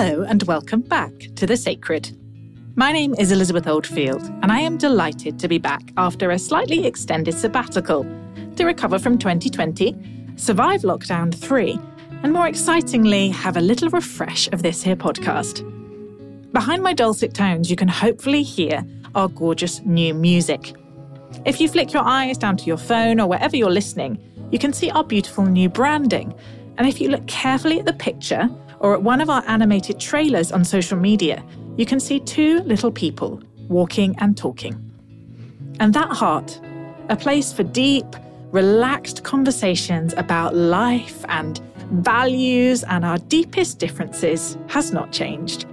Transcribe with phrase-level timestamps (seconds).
[0.00, 2.16] Hello, and welcome back to The Sacred.
[2.76, 6.86] My name is Elizabeth Oldfield, and I am delighted to be back after a slightly
[6.86, 8.06] extended sabbatical
[8.54, 9.96] to recover from 2020,
[10.36, 11.80] survive lockdown 3,
[12.22, 15.64] and more excitingly, have a little refresh of this here podcast.
[16.52, 18.86] Behind my dulcet tones, you can hopefully hear
[19.16, 20.76] our gorgeous new music.
[21.44, 24.16] If you flick your eyes down to your phone or wherever you're listening,
[24.52, 26.32] you can see our beautiful new branding.
[26.76, 28.48] And if you look carefully at the picture,
[28.80, 31.44] or at one of our animated trailers on social media,
[31.76, 34.74] you can see two little people walking and talking.
[35.80, 36.60] And that heart,
[37.08, 38.06] a place for deep,
[38.50, 41.60] relaxed conversations about life and
[41.92, 45.66] values and our deepest differences, has not changed.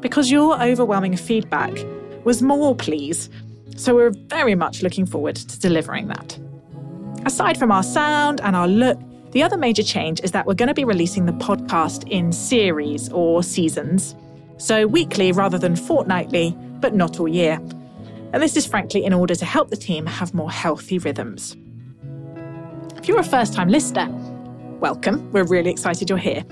[0.00, 1.72] Because your overwhelming feedback
[2.24, 3.30] was more, please.
[3.76, 6.38] So we're very much looking forward to delivering that.
[7.24, 8.98] Aside from our sound and our look,
[9.32, 13.10] the other major change is that we're going to be releasing the podcast in series
[13.10, 14.14] or seasons.
[14.56, 17.60] So weekly rather than fortnightly, but not all year.
[18.32, 21.56] And this is frankly in order to help the team have more healthy rhythms.
[22.96, 24.08] If you're a first time listener,
[24.80, 25.30] welcome.
[25.30, 26.44] We're really excited you're here.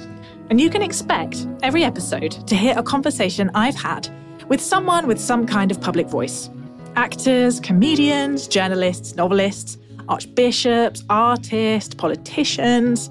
[0.50, 4.08] And you can expect every episode to hear a conversation I've had
[4.48, 6.50] with someone with some kind of public voice
[6.94, 9.76] actors, comedians, journalists, novelists
[10.08, 13.10] archbishops, artists, politicians,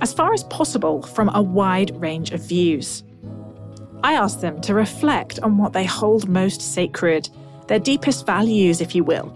[0.00, 3.02] as far as possible from a wide range of views.
[4.02, 7.30] I ask them to reflect on what they hold most sacred,
[7.68, 9.34] their deepest values, if you will,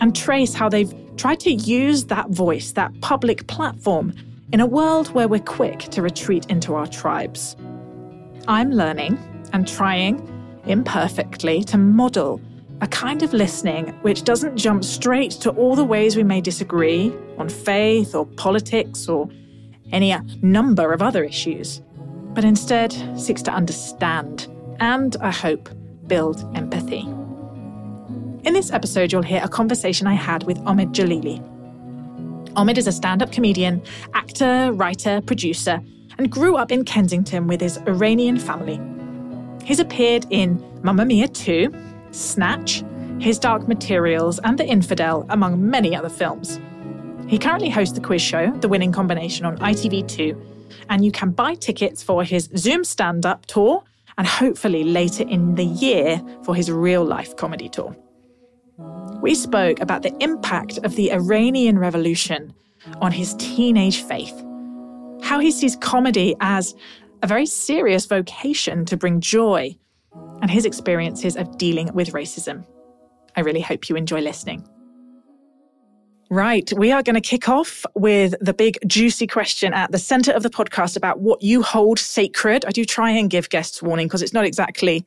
[0.00, 4.14] and trace how they've tried to use that voice, that public platform,
[4.52, 7.56] in a world where we're quick to retreat into our tribes.
[8.46, 9.18] I'm learning
[9.52, 10.22] and trying,
[10.66, 12.40] imperfectly, to model
[12.80, 17.12] a kind of listening which doesn't jump straight to all the ways we may disagree
[17.38, 19.28] on faith or politics or
[19.92, 21.80] any uh, number of other issues,
[22.34, 24.48] but instead seeks to understand
[24.80, 25.70] and, I hope,
[26.06, 27.00] build empathy.
[28.44, 31.42] In this episode, you'll hear a conversation I had with Omid Djalili.
[32.54, 33.82] Omid is a stand up comedian,
[34.14, 35.80] actor, writer, producer,
[36.18, 38.80] and grew up in Kensington with his Iranian family.
[39.64, 41.72] He's appeared in Mamma Mia 2,
[42.10, 42.84] Snatch,
[43.18, 46.60] His Dark Materials, and The Infidel, among many other films.
[47.28, 50.40] He currently hosts the quiz show, The Winning Combination, on ITV2,
[50.88, 53.82] and you can buy tickets for his Zoom stand up tour
[54.18, 57.94] and hopefully later in the year for his real life comedy tour.
[59.20, 62.54] We spoke about the impact of the Iranian Revolution
[63.00, 64.44] on his teenage faith,
[65.22, 66.74] how he sees comedy as
[67.22, 69.76] a very serious vocation to bring joy
[70.42, 72.64] and his experiences of dealing with racism.
[73.36, 74.66] I really hope you enjoy listening.
[76.28, 80.32] Right, we are going to kick off with the big juicy question at the center
[80.32, 82.64] of the podcast about what you hold sacred.
[82.64, 85.06] I do try and give guests warning because it's not exactly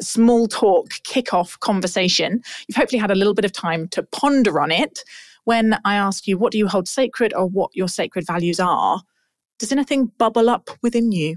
[0.00, 2.42] small talk kick-off conversation.
[2.66, 5.04] You've hopefully had a little bit of time to ponder on it.
[5.44, 9.02] When I ask you what do you hold sacred or what your sacred values are,
[9.60, 11.36] does anything bubble up within you?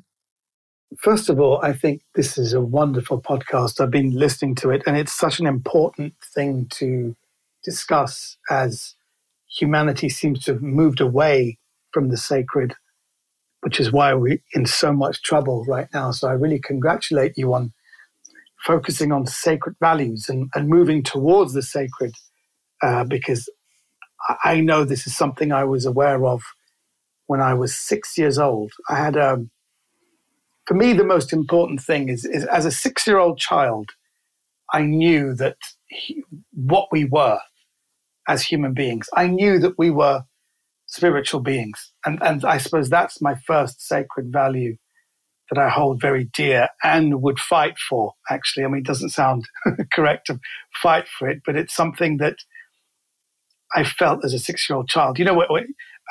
[0.99, 3.79] First of all, I think this is a wonderful podcast.
[3.79, 7.15] I've been listening to it, and it's such an important thing to
[7.63, 8.95] discuss as
[9.47, 11.57] humanity seems to have moved away
[11.91, 12.75] from the sacred,
[13.61, 16.11] which is why we're in so much trouble right now.
[16.11, 17.71] So I really congratulate you on
[18.65, 22.13] focusing on sacred values and, and moving towards the sacred,
[22.81, 23.49] uh, because
[24.43, 26.41] I know this is something I was aware of
[27.27, 28.71] when I was six years old.
[28.89, 29.49] I had a um,
[30.65, 33.89] for me, the most important thing is, is as a six year old child,
[34.73, 35.57] I knew that
[35.87, 37.39] he, what we were
[38.27, 39.09] as human beings.
[39.15, 40.23] I knew that we were
[40.87, 41.91] spiritual beings.
[42.05, 44.77] And, and I suppose that's my first sacred value
[45.49, 48.63] that I hold very dear and would fight for, actually.
[48.63, 49.45] I mean, it doesn't sound
[49.93, 50.39] correct to
[50.81, 52.37] fight for it, but it's something that
[53.75, 55.19] I felt as a six year old child.
[55.19, 55.49] You know, what,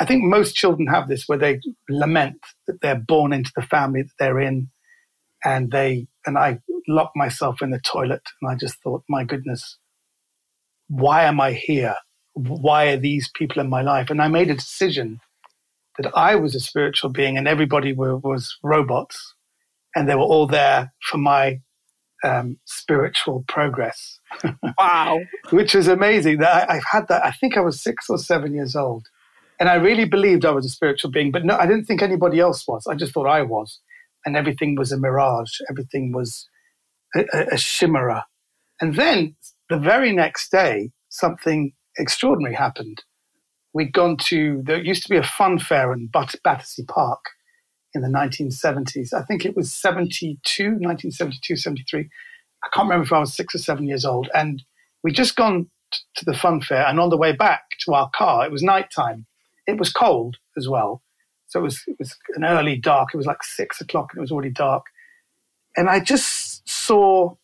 [0.02, 4.02] I think most children have this where they lament that they're born into the family
[4.02, 4.68] that they're in,
[5.44, 6.58] and they and I
[6.88, 9.78] locked myself in the toilet and I just thought, my goodness,
[10.88, 11.94] why am I here?
[12.34, 14.10] Why are these people in my life?
[14.10, 15.20] And I made a decision
[15.98, 19.34] that I was a spiritual being and everybody were, was robots,
[19.94, 21.60] and they were all there for my
[22.24, 24.18] um, spiritual progress.
[24.80, 25.20] Wow,
[25.50, 26.38] which was amazing.
[26.38, 27.24] That I, I've had that.
[27.24, 29.06] I think I was six or seven years old
[29.62, 32.40] and I really believed I was a spiritual being, but no, I didn't think anybody
[32.40, 32.84] else was.
[32.88, 33.78] I just thought I was.
[34.26, 36.48] And everything was a mirage, everything was
[37.14, 38.24] a, a, a shimmerer.
[38.80, 39.36] And then
[39.70, 43.04] the very next day, something extraordinary happened.
[43.72, 47.20] We'd gone to, there used to be a fun fair in Bat- Battersea Park
[47.94, 49.14] in the 1970s.
[49.14, 52.08] I think it was 72, 1972, 73.
[52.64, 54.28] I can't remember if I was six or seven years old.
[54.34, 54.64] And
[55.04, 56.84] we'd just gone t- to the fun fair.
[56.84, 59.24] And on the way back to our car, it was nighttime.
[59.66, 61.02] It was cold as well.
[61.48, 63.10] So it was, it was an early dark.
[63.12, 64.86] It was like six o'clock and it was already dark.
[65.76, 67.34] And I just saw,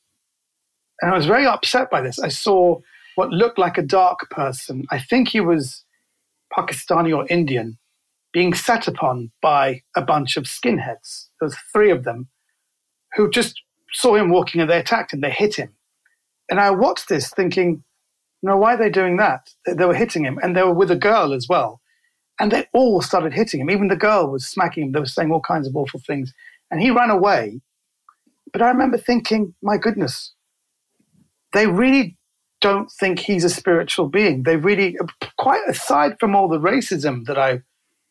[1.00, 2.19] and I was very upset by this.
[2.19, 2.81] I saw
[3.17, 4.87] what looked like a dark person.
[4.91, 5.85] I think he was
[6.56, 7.79] Pakistani or Indian
[8.32, 11.29] being set upon by a bunch of skinheads.
[11.41, 12.29] There was three of them
[13.14, 13.61] who just
[13.93, 15.21] saw him walking and they attacked him.
[15.21, 15.75] They hit him.
[16.50, 17.82] And I watched this thinking,
[18.43, 19.50] no, why are they doing that?
[19.67, 20.38] They were hitting him.
[20.43, 21.81] And they were with a girl as well.
[22.40, 23.70] And they all started hitting him.
[23.70, 24.93] Even the girl was smacking him.
[24.93, 26.32] They were saying all kinds of awful things.
[26.70, 27.61] And he ran away.
[28.52, 30.32] But I remember thinking, my goodness,
[31.52, 32.17] they really
[32.61, 34.43] don't think he's a spiritual being.
[34.43, 34.96] They really,
[35.37, 37.62] quite aside from all the racism that I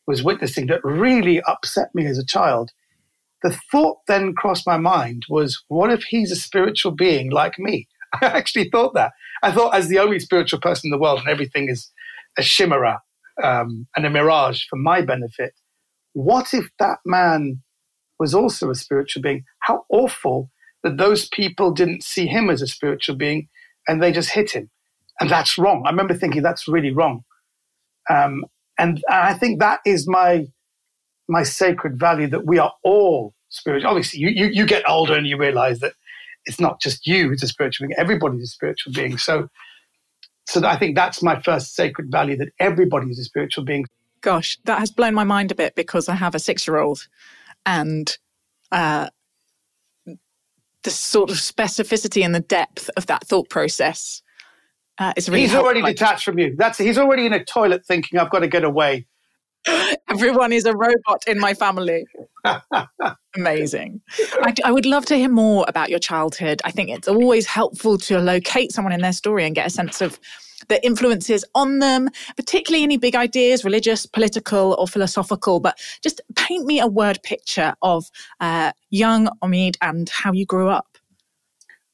[0.06, 2.71] was witnessing that really upset me as a child,
[3.44, 7.88] the thought then crossed my mind was, what if he's a spiritual being like me?
[8.21, 9.12] I actually thought that.
[9.44, 11.91] I thought, as the only spiritual person in the world and everything is
[12.38, 13.01] a chimera
[13.44, 15.54] um, and a mirage for my benefit,
[16.13, 17.62] what if that man
[18.19, 19.44] was also a spiritual being?
[19.60, 20.50] How awful
[20.84, 23.50] that those people didn't see him as a spiritual being
[23.88, 24.69] and they just hit him.
[25.19, 25.84] And that's wrong.
[25.86, 27.24] I remember thinking that's really wrong.
[28.10, 28.45] Um,
[28.78, 30.48] and I think that is my
[31.28, 33.89] my sacred value that we are all spiritual.
[33.89, 35.94] Obviously, you, you, you get older and you realize that
[36.45, 39.18] it's not just you who's a spiritual being, everybody's a spiritual being.
[39.18, 39.50] So,
[40.48, 43.86] so I think that's my first sacred value that everybody is a spiritual being.
[44.22, 47.08] Gosh, that has blown my mind a bit because I have a six year old
[47.66, 48.18] and
[48.72, 49.10] uh,
[50.84, 54.22] the sort of specificity and the depth of that thought process
[54.98, 55.74] uh, is really He's helpful.
[55.74, 56.56] already detached from you.
[56.58, 59.06] That's He's already in a toilet thinking, I've got to get away.
[60.10, 62.06] Everyone is a robot in my family.
[63.35, 64.01] Amazing.
[64.41, 66.62] I, I, would love to hear more about your childhood.
[66.63, 70.01] I think it's always helpful to locate someone in their story and get a sense
[70.01, 70.19] of
[70.69, 75.59] the influences on them, particularly any big ideas, religious, political, or philosophical.
[75.59, 78.09] But just paint me a word picture of
[78.39, 80.97] uh, young Omid and how you grew up.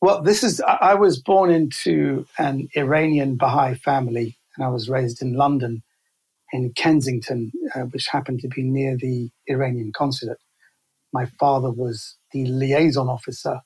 [0.01, 5.21] Well, this is, I was born into an Iranian Baha'i family and I was raised
[5.21, 5.81] in London
[6.51, 10.38] in Kensington, uh, which happened to be near the Iranian consulate.
[11.13, 13.62] My father was the liaison officer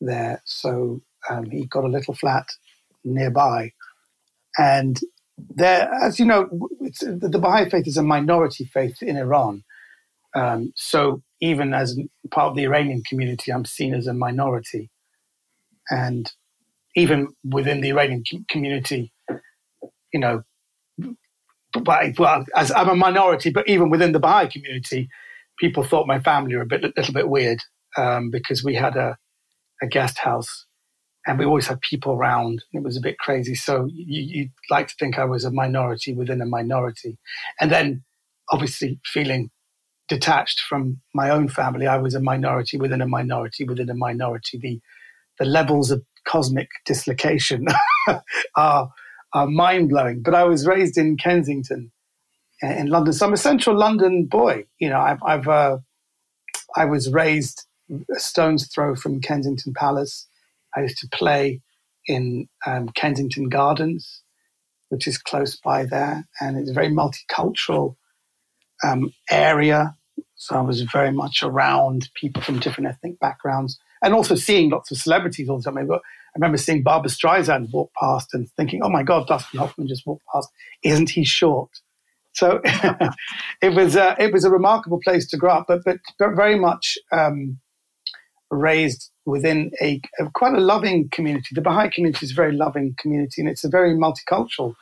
[0.00, 2.46] there, so um, he got a little flat
[3.04, 3.72] nearby.
[4.56, 5.00] And
[5.38, 6.48] there, as you know,
[7.00, 9.64] the Baha'i faith is a minority faith in Iran.
[10.34, 11.98] Um, so even as
[12.30, 14.90] part of the Iranian community, I'm seen as a minority.
[15.90, 16.30] And
[16.96, 19.12] even within the Iranian community,
[20.12, 20.42] you know,
[21.72, 25.08] but well, as I'm a minority, but even within the Baha'i community,
[25.58, 27.60] people thought my family were a bit, little bit weird
[27.96, 29.16] um, because we had a,
[29.82, 30.66] a guest house
[31.26, 32.62] and we always had people around.
[32.72, 33.54] It was a bit crazy.
[33.54, 37.18] So you, would like to think I was a minority within a minority.
[37.60, 38.04] And then
[38.50, 39.50] obviously feeling
[40.08, 44.58] detached from my own family, I was a minority within a minority within a minority.
[44.58, 44.80] The,
[45.38, 47.66] the levels of cosmic dislocation
[48.56, 48.90] are
[49.34, 50.22] uh, mind blowing.
[50.22, 51.90] But I was raised in Kensington,
[52.64, 53.12] in London.
[53.12, 54.64] So I'm a central London boy.
[54.78, 55.78] You know, I've, I've uh,
[56.76, 60.26] I was raised a stone's throw from Kensington Palace.
[60.76, 61.60] I used to play
[62.06, 64.22] in um, Kensington Gardens,
[64.88, 67.96] which is close by there, and it's a very multicultural
[68.82, 69.96] um, area.
[70.36, 74.90] So I was very much around people from different ethnic backgrounds, and also seeing lots
[74.90, 75.78] of celebrities all the time.
[75.78, 75.98] I
[76.34, 80.24] remember seeing Barbra Streisand walk past and thinking, "Oh my God, Dustin Hoffman just walked
[80.32, 80.50] past.
[80.82, 81.70] Isn't he short?"
[82.34, 82.60] So
[83.62, 86.58] it was a, it was a remarkable place to grow up, but but, but very
[86.58, 87.58] much um,
[88.50, 91.48] raised within a, a, quite a loving community.
[91.52, 94.74] The Baha'i community is a very loving community, and it's a very multicultural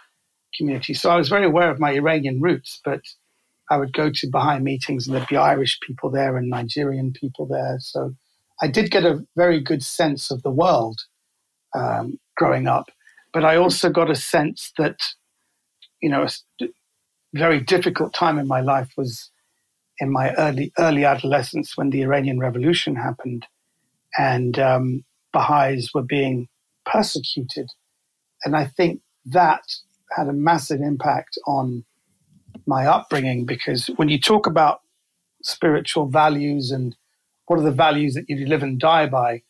[0.56, 0.94] community.
[0.94, 3.00] So I was very aware of my Iranian roots, but
[3.70, 7.46] I would go to Baha'i meetings, and there'd be Irish people there and Nigerian people
[7.46, 7.76] there.
[7.80, 8.14] So
[8.62, 11.00] I did get a very good sense of the world
[11.74, 12.90] um, growing up.
[13.32, 14.98] But I also got a sense that,
[16.02, 16.26] you know,
[17.34, 19.30] very difficult time in my life was
[19.98, 23.46] in my early early adolescence when the Iranian Revolution happened,
[24.18, 26.48] and um, Baha'is were being
[26.84, 27.68] persecuted,
[28.44, 29.62] and I think that
[30.16, 31.84] had a massive impact on
[32.66, 34.80] my upbringing because when you talk about
[35.42, 36.94] spiritual values and
[37.46, 39.42] what are the values that you live and die by,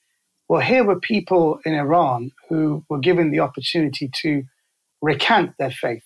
[0.48, 4.44] well, here were people in Iran who were given the opportunity to
[5.00, 6.04] recant their faith.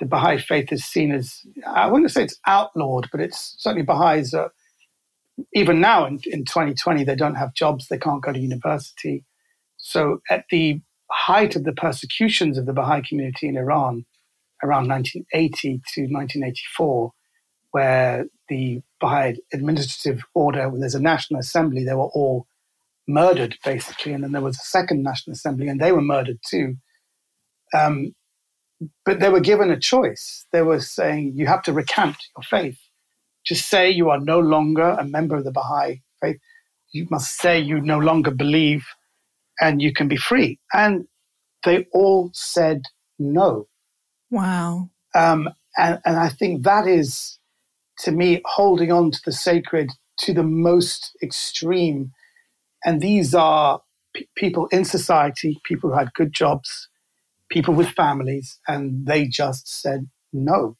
[0.00, 4.34] The Baha'i faith is seen as, I wouldn't say it's outlawed, but it's certainly Baha'is
[4.34, 4.52] are
[5.52, 9.24] even now in, in 2020, they don't have jobs, they can't go to university.
[9.76, 14.04] So at the height of the persecutions of the Baha'i community in Iran,
[14.62, 17.12] around 1980 to 1984,
[17.72, 22.46] where the Baha'i administrative order, there's a national assembly, they were all
[23.06, 26.76] murdered basically, and then there was a second national assembly, and they were murdered too.
[27.76, 28.14] Um,
[29.04, 30.46] but they were given a choice.
[30.52, 32.78] They were saying, you have to recant your faith.
[33.44, 36.40] Just say you are no longer a member of the Baha'i faith.
[36.92, 38.86] You must say you no longer believe
[39.60, 40.58] and you can be free.
[40.72, 41.06] And
[41.64, 42.82] they all said
[43.18, 43.68] no.
[44.30, 44.90] Wow.
[45.14, 47.38] Um, and, and I think that is,
[48.00, 52.12] to me, holding on to the sacred to the most extreme.
[52.84, 53.80] And these are
[54.14, 56.88] p- people in society, people who had good jobs,
[57.54, 60.76] people with families, and they just said no,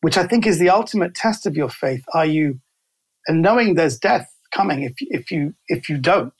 [0.00, 2.02] which I think is the ultimate test of your faith.
[2.14, 2.58] Are you,
[3.28, 6.32] and knowing there's death coming if, if you if you don't,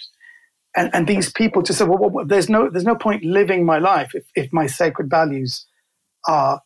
[0.74, 3.78] and, and these people just said, well, well, there's no there's no point living my
[3.78, 5.66] life if, if my sacred values
[6.26, 6.62] are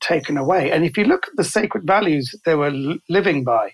[0.00, 0.72] taken away.
[0.72, 2.72] And if you look at the sacred values they were
[3.08, 3.72] living by,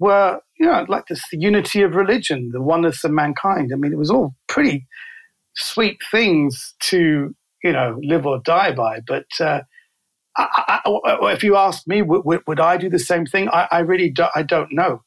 [0.00, 3.70] were you know like this the unity of religion, the oneness of mankind.
[3.72, 4.88] I mean, it was all pretty
[5.54, 9.00] sweet things to you know live or die by.
[9.06, 9.62] But uh,
[10.36, 13.48] I, I, if you ask me, would, would, I do the same thing?
[13.50, 15.02] I, I really do, I don't know.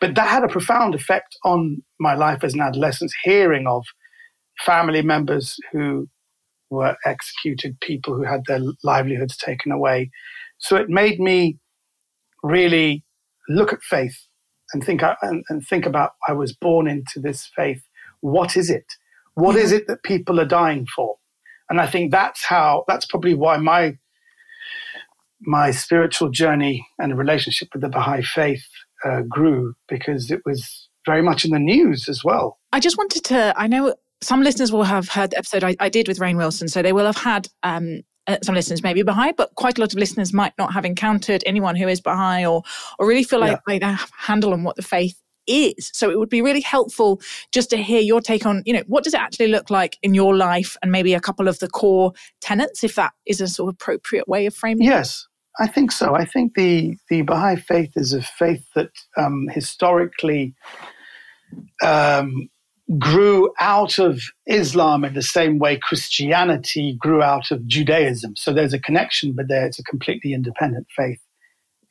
[0.00, 3.84] But that had a profound effect on my life as an adolescent, hearing of
[4.64, 6.08] family members who
[6.70, 10.10] were executed, people who had their livelihoods taken away.
[10.58, 11.58] So it made me
[12.42, 13.04] really
[13.48, 14.16] look at faith
[14.72, 17.82] and think and, and think about I was born into this faith.
[18.20, 18.86] What is it?
[19.34, 21.16] What is it that people are dying for?
[21.68, 23.96] And I think that's how that's probably why my
[25.40, 28.66] my spiritual journey and relationship with the Baha'i faith
[29.04, 32.58] uh, grew because it was very much in the news as well.
[32.72, 35.88] I just wanted to, I know some listeners will have heard the episode I, I
[35.88, 39.32] did with Rainn Wilson, so they will have had um, uh, some listeners maybe Baha'i,
[39.32, 42.62] but quite a lot of listeners might not have encountered anyone who is Baha'i or,
[42.98, 43.78] or really feel like yeah.
[43.78, 45.90] they have a handle on what the faith is.
[45.92, 47.20] So it would be really helpful
[47.52, 50.14] just to hear your take on, you know, what does it actually look like in
[50.14, 53.68] your life and maybe a couple of the core tenets, if that is a sort
[53.68, 54.90] of appropriate way of framing it?
[54.90, 55.26] Yes.
[55.58, 56.14] I think so.
[56.14, 60.54] I think the the Baha'i faith is a faith that um, historically
[61.82, 62.50] um,
[62.98, 68.36] grew out of Islam in the same way Christianity grew out of Judaism.
[68.36, 71.18] So there's a connection, but there it's a completely independent faith.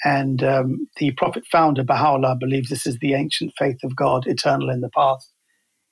[0.03, 4.69] And um, the prophet founder Baha'u'llah believes this is the ancient faith of God, eternal
[4.69, 5.31] in the past,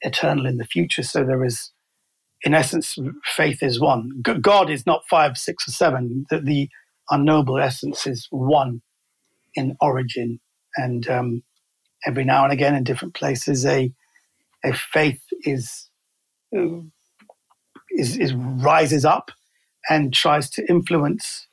[0.01, 1.03] eternal in the future.
[1.03, 1.71] So there is,
[2.43, 4.21] in essence, faith is one.
[4.41, 6.25] God is not five, six, or seven.
[6.29, 6.69] The, the
[7.09, 8.81] unknowable essence is one
[9.55, 10.39] in origin.
[10.75, 11.43] And um,
[12.05, 13.91] every now and again, in different places, a
[14.63, 15.89] a faith is
[17.91, 19.31] is, is rises up
[19.89, 21.47] and tries to influence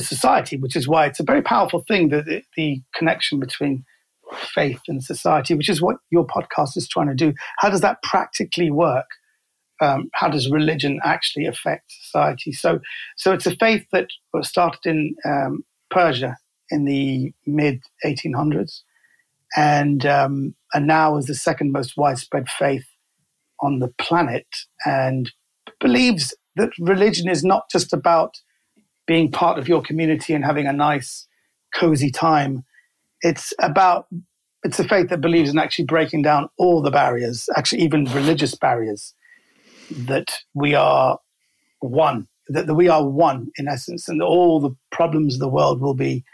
[0.00, 3.84] society, which is why it's a very powerful thing that the, the, connection between
[4.32, 7.32] faith and society, which is what your podcast is trying to do.
[7.58, 9.06] How does that practically work?
[9.80, 12.52] um, how does religion actually affect society?
[12.52, 12.80] So,
[13.16, 14.08] so it's a faith that
[14.42, 16.36] started in um, Persia
[16.70, 18.80] in the mid 1800s,
[19.56, 22.86] and um, and now is the second most widespread faith
[23.60, 24.46] on the planet,
[24.84, 25.30] and
[25.80, 28.34] believes that religion is not just about
[29.06, 31.26] being part of your community and having a nice,
[31.74, 32.64] cozy time.
[33.22, 34.06] It's about
[34.62, 38.54] it's a faith that believes in actually breaking down all the barriers, actually even religious
[38.54, 39.14] barriers
[39.90, 41.18] that we are
[41.80, 45.80] one, that, that we are one in essence, and all the problems of the world
[45.80, 46.24] will be,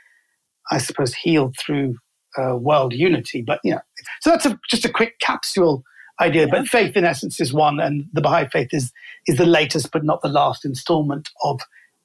[0.70, 1.96] I suppose, healed through
[2.38, 3.42] uh, world unity.
[3.42, 3.80] But you know,
[4.22, 5.84] so that's a, just a quick capsule
[6.20, 6.46] idea.
[6.46, 6.52] Yeah.
[6.52, 8.92] But faith, in essence, is one, and the Baha'i faith is
[9.26, 11.60] is the latest, but not the last installment of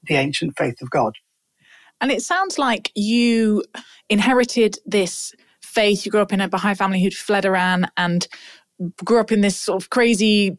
[0.08, 1.14] the ancient faith of God.
[2.00, 3.64] And it sounds like you
[4.10, 6.06] inherited this faith.
[6.06, 8.28] You grew up in a Baha'i family who'd fled Iran and
[9.04, 10.58] grew up in this sort of crazy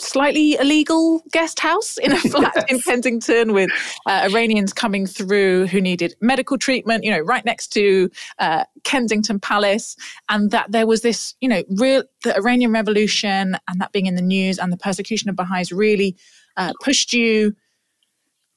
[0.00, 2.64] slightly illegal guest house in a flat yes.
[2.68, 3.70] in Kensington with
[4.06, 9.38] uh, Iranians coming through who needed medical treatment, you know, right next to uh, Kensington
[9.38, 9.96] Palace.
[10.28, 14.14] And that there was this, you know, real, the Iranian Revolution and that being in
[14.14, 16.16] the news and the persecution of Baha'is really
[16.56, 17.54] uh, pushed you,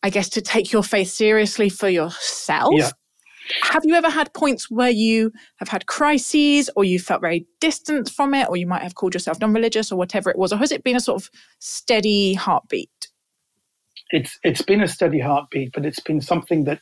[0.07, 2.73] I guess, to take your faith seriously for yourself.
[2.73, 2.91] Yeah.
[3.63, 8.09] Have you ever had points where you have had crises or you felt very distant
[8.09, 10.53] from it, or you might have called yourself non religious or whatever it was?
[10.53, 13.09] Or has it been a sort of steady heartbeat?
[14.11, 16.79] It's, it's been a steady heartbeat, but it's been something that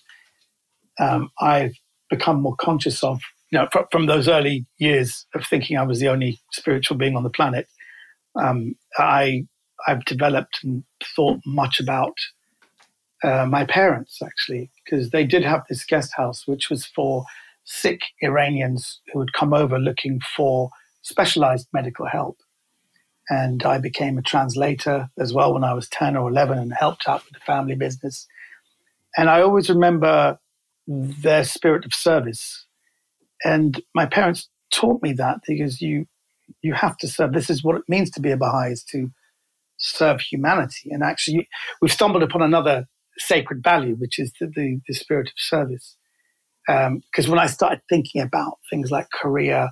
[1.00, 1.74] um, I've
[2.12, 3.20] become more conscious of
[3.51, 7.15] you know, from, from, those early years of thinking I was the only spiritual being
[7.15, 7.67] on the planet,
[8.39, 9.46] um, I
[9.88, 10.84] I've developed and
[11.15, 12.13] thought much about
[13.24, 17.26] uh, my parents actually, because they did have this guest house which was for
[17.64, 20.70] sick Iranians who would come over looking for
[21.02, 22.38] specialized medical help.
[23.30, 27.08] And I became a translator as well when I was 10 or 11 and helped
[27.08, 28.28] out with the family business.
[29.18, 30.38] And I always remember
[30.88, 32.68] their spirit of service.
[33.44, 36.06] And my parents taught me that because you
[36.62, 37.34] you have to serve.
[37.34, 39.10] This is what it means to be a Baha'i is to
[39.78, 40.92] serve humanity.
[40.92, 41.48] And actually,
[41.82, 42.86] we've stumbled upon another
[43.18, 45.96] sacred value, which is the, the, the spirit of service.
[46.68, 49.70] Because um, when I started thinking about things like career,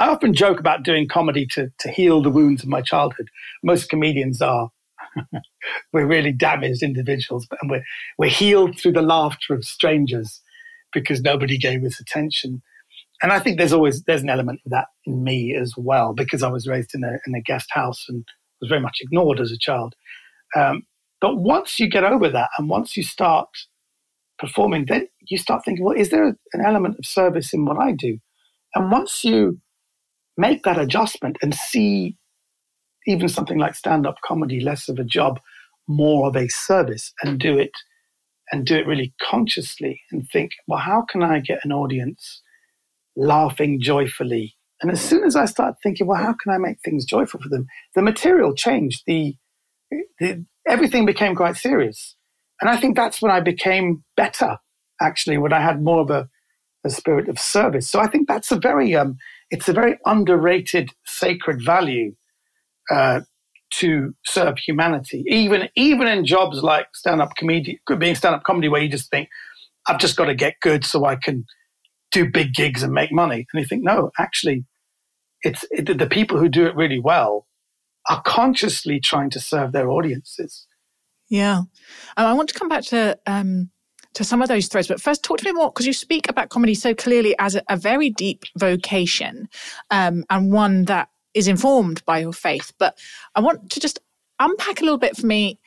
[0.00, 3.28] I often joke about doing comedy to, to heal the wounds of my childhood.
[3.62, 4.70] Most comedians are.
[5.92, 7.82] we're really damaged individuals, and we're,
[8.18, 10.40] we're healed through the laughter of strangers
[10.92, 12.62] because nobody gave us attention.
[13.22, 16.42] And I think there's always there's an element of that in me as well because
[16.42, 18.24] I was raised in a, in a guest house and
[18.60, 19.94] was very much ignored as a child.
[20.56, 20.82] Um,
[21.20, 23.48] but once you get over that and once you start
[24.38, 27.92] performing, then you start thinking, well, is there an element of service in what I
[27.92, 28.18] do?
[28.74, 29.60] And once you
[30.36, 32.16] make that adjustment and see
[33.06, 35.40] even something like stand-up comedy less of a job,
[35.88, 37.72] more of a service, and do it
[38.52, 42.42] and do it really consciously and think, well, how can I get an audience
[43.16, 44.54] laughing joyfully?
[44.80, 47.48] And as soon as I start thinking, well, how can I make things joyful for
[47.48, 47.66] them?
[47.94, 49.02] The material changed.
[49.06, 49.34] The,
[49.90, 52.16] the everything became quite serious.
[52.60, 54.58] And I think that's when I became better,
[55.00, 56.28] actually, when I had more of a,
[56.84, 57.88] a spirit of service.
[57.88, 59.16] So I think that's a very, um,
[59.50, 62.14] it's a very underrated sacred value
[62.90, 63.20] uh,
[63.74, 65.24] to serve humanity.
[65.28, 69.28] Even, even in jobs like stand-up comedy, being stand-up comedy, where you just think,
[69.86, 71.46] I've just got to get good so I can
[72.10, 73.46] do big gigs and make money.
[73.52, 74.64] And you think, no, actually,
[75.42, 77.46] it's it, the people who do it really well
[78.08, 80.66] are consciously trying to serve their audiences.
[81.28, 81.58] Yeah.
[81.58, 83.70] Um, I want to come back to um,
[84.14, 86.48] to some of those threads, but first talk to me more because you speak about
[86.48, 89.48] comedy so clearly as a, a very deep vocation
[89.90, 92.72] um, and one that is informed by your faith.
[92.78, 92.98] But
[93.34, 94.00] I want to just
[94.40, 95.60] unpack a little bit for me.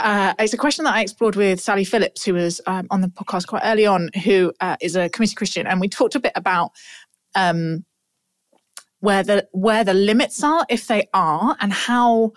[0.00, 3.08] Uh, it's a question that I explored with Sally Phillips, who was um, on the
[3.08, 6.32] podcast quite early on, who uh, is a committed Christian, and we talked a bit
[6.34, 6.72] about
[7.34, 7.84] um,
[9.00, 12.32] where the where the limits are, if they are, and how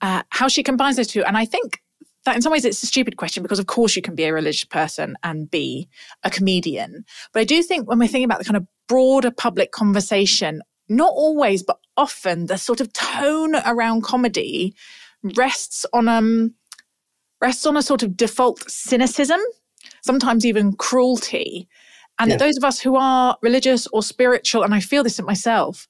[0.00, 1.24] uh, how she combines those two.
[1.24, 1.82] And I think
[2.24, 4.32] that in some ways it's a stupid question because of course you can be a
[4.32, 5.88] religious person and be
[6.22, 7.04] a comedian.
[7.32, 11.12] But I do think when we're thinking about the kind of broader public conversation, not
[11.14, 14.74] always, but often the sort of tone around comedy
[15.22, 16.54] rests on um
[17.40, 19.40] rests on a sort of default cynicism,
[20.02, 21.68] sometimes even cruelty.
[22.20, 22.36] And yeah.
[22.36, 25.88] that those of us who are religious or spiritual, and I feel this in myself,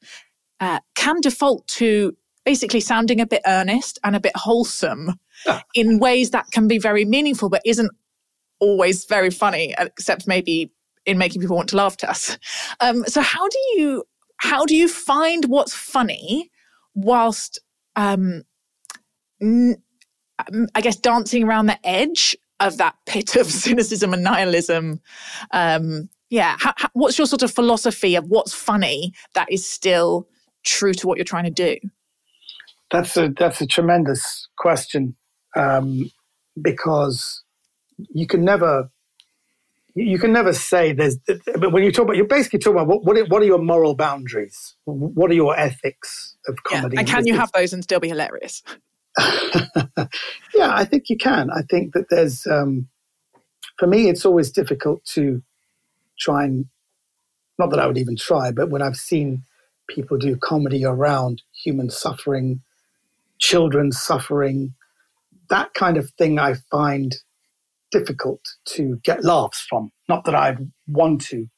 [0.61, 5.19] uh, can default to basically sounding a bit earnest and a bit wholesome
[5.75, 7.91] in ways that can be very meaningful, but isn't
[8.61, 10.71] always very funny, except maybe
[11.05, 12.39] in making people want to laugh at us.
[12.81, 14.05] Um, so how do you
[14.37, 16.51] how do you find what's funny
[16.95, 17.59] whilst
[17.97, 18.43] um,
[19.43, 19.83] n-
[20.75, 25.01] I guess dancing around the edge of that pit of cynicism and nihilism?
[25.51, 30.29] Um, yeah, how, how, what's your sort of philosophy of what's funny that is still
[30.65, 31.77] true to what you're trying to do?
[32.91, 35.17] That's a that's a tremendous question
[35.57, 36.11] um,
[36.61, 37.43] because
[38.11, 38.91] you can never
[39.95, 43.05] you can never say there's but when you talk about you're basically talking about what
[43.05, 44.77] what are, what are your moral boundaries?
[44.85, 46.95] What are your ethics of comedy?
[46.95, 47.01] Yeah.
[47.01, 48.63] and can you have those and still be hilarious?
[50.55, 51.51] Yeah i think you can.
[51.51, 52.89] I think that there's um,
[53.79, 55.43] for me it's always difficult to
[56.21, 56.67] try and
[57.59, 59.43] not that i would even try but when i've seen
[59.89, 62.61] people do comedy around human suffering
[63.41, 64.75] children suffering,
[65.49, 67.17] that kind of thing I find
[67.91, 69.91] difficult to get laughs from.
[70.09, 71.49] Not that I'd want to.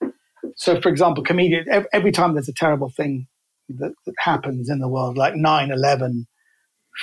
[0.56, 3.26] So, for example, comedian, every time there's a terrible thing
[3.68, 6.26] that, that happens in the world, like 9 11,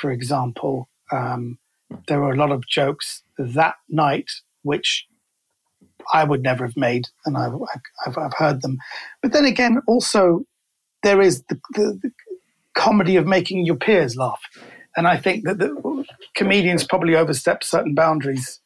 [0.01, 1.57] for example, um,
[2.07, 4.29] there were a lot of jokes that night
[4.63, 5.05] which
[6.13, 7.53] I would never have made, and I've,
[8.05, 8.77] I've, I've heard them.
[9.21, 10.45] But then again, also,
[11.03, 12.11] there is the, the, the
[12.73, 14.41] comedy of making your peers laugh.
[14.95, 18.59] And I think that the comedians probably overstep certain boundaries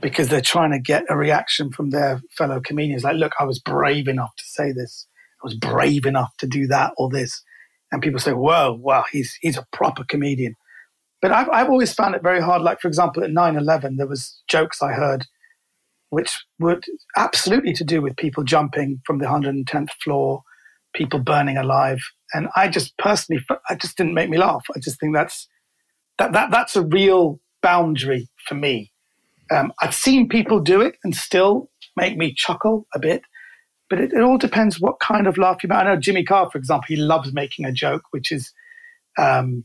[0.00, 3.04] because they're trying to get a reaction from their fellow comedians.
[3.04, 5.06] Like, look, I was brave enough to say this.
[5.42, 7.42] I was brave enough to do that or this.
[7.92, 10.56] And people say, whoa, wow, he's, he's a proper comedian.
[11.20, 12.62] But I've, I've always found it very hard.
[12.62, 15.26] Like, for example, at 9 11, there was jokes I heard
[16.10, 16.84] which would
[17.16, 20.42] absolutely to do with people jumping from the 110th floor,
[20.92, 22.00] people burning alive.
[22.34, 24.64] And I just personally, I just didn't make me laugh.
[24.74, 25.48] I just think that's
[26.18, 28.92] that, that that's a real boundary for me.
[29.50, 33.22] Um, I've seen people do it and still make me chuckle a bit,
[33.88, 35.78] but it, it all depends what kind of laugh you make.
[35.78, 38.52] I know Jimmy Carr, for example, he loves making a joke, which is
[39.18, 39.64] um,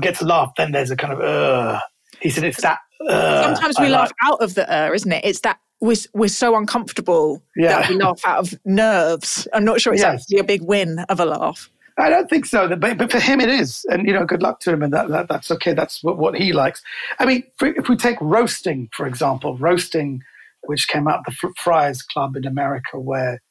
[0.00, 1.80] gets a laugh, then there's a kind of uh.
[2.22, 2.78] He said it's that.
[3.06, 4.32] Uh, Sometimes we I laugh like.
[4.32, 5.24] out of the uh, isn't it?
[5.24, 7.80] It's that we're, we're so uncomfortable yeah.
[7.80, 9.48] that we laugh out of nerves.
[9.52, 10.22] I'm not sure it's yes.
[10.22, 11.68] actually a big win of a laugh.
[11.98, 14.60] I don't think so, but, but for him it is, and you know, good luck
[14.60, 15.74] to him, and that, that that's okay.
[15.74, 16.80] That's what, what he likes.
[17.18, 20.22] I mean, for, if we take roasting, for example, roasting,
[20.62, 23.42] which came out the Friars Club in America, where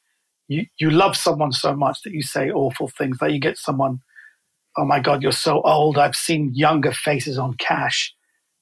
[0.48, 4.00] you you love someone so much that you say awful things, that you get someone,
[4.76, 5.96] oh my God, you're so old.
[5.96, 8.12] I've seen younger faces on cash.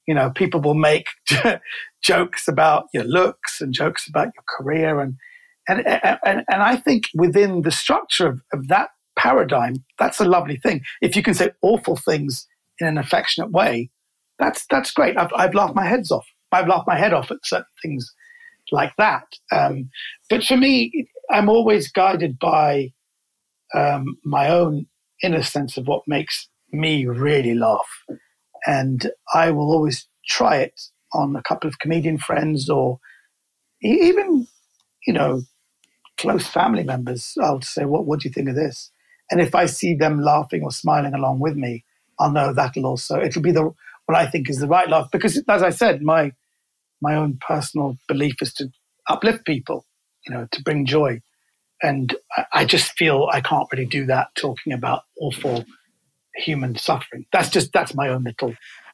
[0.07, 1.07] You know, people will make
[2.03, 5.15] jokes about your looks and jokes about your career, and
[5.67, 5.85] and
[6.25, 10.81] and, and I think within the structure of, of that paradigm, that's a lovely thing.
[11.01, 12.47] If you can say awful things
[12.79, 13.91] in an affectionate way,
[14.39, 15.17] that's that's great.
[15.17, 16.25] I've, I've laughed my heads off.
[16.51, 18.13] I've laughed my head off at certain things
[18.71, 19.23] like that.
[19.51, 19.89] Um,
[20.29, 22.91] but for me, I'm always guided by
[23.73, 24.87] um, my own
[25.23, 27.89] inner sense of what makes me really laugh,
[28.65, 30.79] and I will always try it
[31.13, 32.99] on a couple of comedian friends or
[33.81, 34.47] even,
[35.07, 35.41] you know,
[36.17, 37.33] close family members.
[37.41, 38.91] I'll say, "What What do you think of this?"
[39.31, 41.85] And if I see them laughing or smiling along with me,
[42.19, 43.71] I'll know that'll also, it'll be the,
[44.05, 45.09] what I think is the right laugh.
[45.11, 46.33] Because as I said, my,
[47.01, 48.69] my own personal belief is to
[49.09, 49.85] uplift people,
[50.27, 51.21] you know, to bring joy.
[51.81, 55.65] And I, I just feel I can't really do that talking about awful
[56.35, 57.25] human suffering.
[57.31, 58.53] That's just, that's my own little,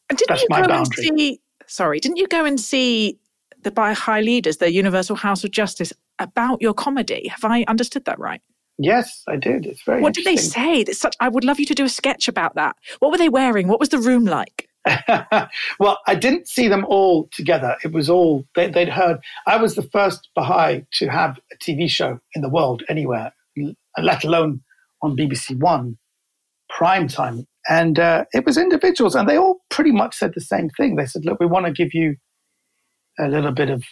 [0.10, 1.04] And did that's my boundary.
[1.04, 3.18] See, sorry, didn't you go and see
[3.64, 7.28] the Baha'i leaders, the Universal House of Justice, about your comedy?
[7.28, 8.42] Have I understood that right?
[8.80, 9.66] Yes, I did.
[9.66, 10.02] It's very.
[10.02, 10.82] What did they say?
[10.82, 11.16] It's such.
[11.20, 12.76] I would love you to do a sketch about that.
[13.00, 13.68] What were they wearing?
[13.68, 14.70] What was the room like?
[15.80, 17.76] well, I didn't see them all together.
[17.84, 19.18] It was all they, would heard.
[19.46, 23.34] I was the first Baha'i to have a TV show in the world anywhere,
[24.02, 24.62] let alone
[25.02, 25.98] on BBC One
[26.70, 27.48] prime time.
[27.70, 30.96] And uh, it was individuals, and they all pretty much said the same thing.
[30.96, 32.16] They said, "Look, we want to give you
[33.20, 33.84] a little bit of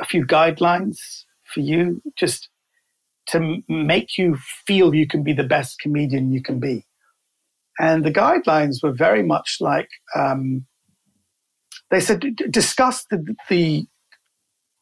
[0.00, 0.96] a few guidelines
[1.44, 2.02] for you.
[2.16, 2.48] Just
[3.28, 6.84] to make you feel you can be the best comedian you can be.
[7.78, 10.66] And the guidelines were very much like um,
[11.90, 13.86] they said, discuss the, the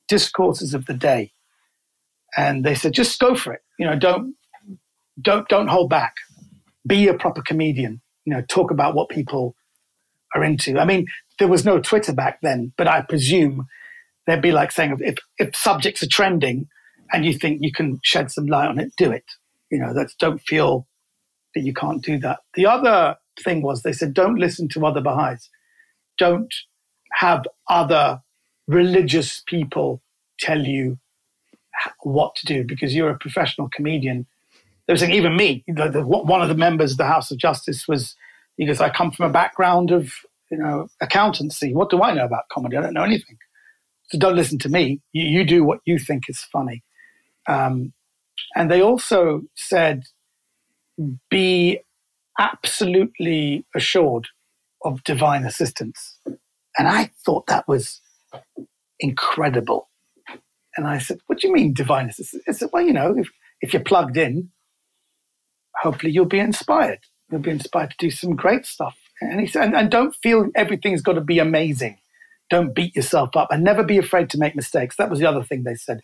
[0.09, 1.33] discourses of the day.
[2.37, 3.61] And they said, just go for it.
[3.79, 4.35] You know, don't
[5.21, 6.15] don't don't hold back.
[6.87, 8.01] Be a proper comedian.
[8.25, 9.55] You know, talk about what people
[10.35, 10.79] are into.
[10.79, 11.07] I mean,
[11.39, 13.67] there was no Twitter back then, but I presume
[14.27, 16.69] they'd be like saying if if subjects are trending,
[17.13, 19.25] and you think you can shed some light on it, do it.
[19.71, 20.87] You know, that's don't feel
[21.55, 22.41] that you can't do that.
[22.55, 25.49] The other thing was they said, don't listen to other Baha'is.
[26.19, 26.53] Don't
[27.13, 28.21] have other
[28.67, 30.03] religious people
[30.39, 30.99] tell you
[32.03, 34.27] what to do because you're a professional comedian.
[34.87, 37.89] They were saying, even me, the, one of the members of the House of Justice
[37.89, 38.15] was,
[38.57, 40.13] he goes, I come from a background of,
[40.51, 41.73] you know, accountancy.
[41.73, 42.77] What do I know about comedy?
[42.77, 43.39] I don't know anything.
[44.09, 45.01] So don't listen to me.
[45.13, 46.83] You, you do what you think is funny.
[47.49, 47.95] Um,
[48.55, 50.05] and they also said,
[51.31, 51.81] be
[52.39, 54.29] absolutely assured
[54.85, 56.19] of divine assistance.
[56.77, 58.01] And I thought that was
[59.01, 59.89] incredible.
[60.77, 62.43] And I said, What do you mean divine assistance?
[62.49, 63.29] I said, Well, you know, if,
[63.61, 64.51] if you're plugged in,
[65.85, 66.99] hopefully you'll be inspired.
[67.31, 68.97] You'll be inspired to do some great stuff.
[69.21, 71.99] And he said, and, and don't feel everything's got to be amazing.
[72.51, 74.97] Don't beat yourself up and never be afraid to make mistakes.
[74.97, 76.01] That was the other thing they said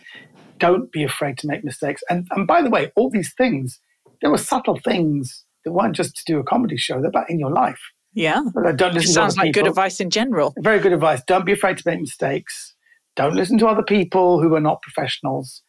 [0.59, 2.03] don't be afraid to make mistakes.
[2.11, 3.81] And, and by the way, all these things,
[4.21, 7.39] there were subtle things that weren't just to do a comedy show, they're about in
[7.39, 7.81] your life.
[8.13, 8.43] Yeah.
[8.77, 9.63] Don't listen sounds like people.
[9.63, 10.53] good advice in general.
[10.59, 11.23] Very good advice.
[11.27, 12.75] Don't be afraid to make mistakes.
[13.17, 15.63] Don't listen to other people who are not professionals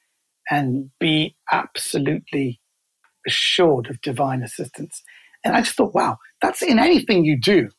[0.49, 2.60] and be absolutely
[3.27, 5.01] assured of divine assistance.
[5.43, 7.69] And I just thought, wow, that's in anything you do.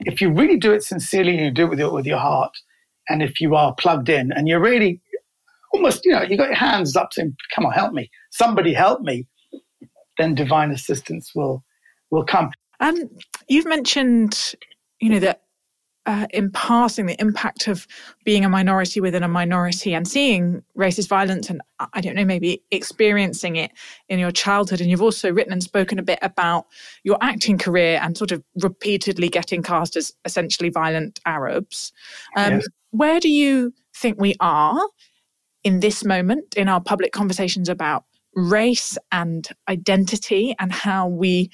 [0.00, 2.52] If you really do it sincerely and you do it with your, with your heart,
[3.08, 5.00] and if you are plugged in and you're really
[5.72, 8.10] almost, you know, you got your hands up saying, come on, help me.
[8.30, 9.26] Somebody help me.
[10.18, 11.64] Then divine assistance will
[12.10, 12.50] will come.
[12.80, 13.08] Um,
[13.48, 14.54] you've mentioned,
[15.00, 15.42] you know, that
[16.06, 17.86] uh, in passing the impact of
[18.24, 21.60] being a minority within a minority and seeing racist violence and
[21.92, 23.72] I don't know, maybe experiencing it
[24.08, 24.80] in your childhood.
[24.80, 26.66] And you've also written and spoken a bit about
[27.04, 31.92] your acting career and sort of repeatedly getting cast as essentially violent Arabs.
[32.36, 32.68] Um, yes.
[32.90, 34.80] Where do you think we are
[35.64, 41.50] in this moment in our public conversations about race and identity and how we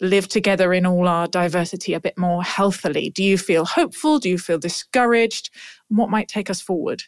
[0.00, 3.10] live together in all our diversity a bit more healthily?
[3.10, 4.18] Do you feel hopeful?
[4.18, 5.50] Do you feel discouraged?
[5.88, 7.04] What might take us forward?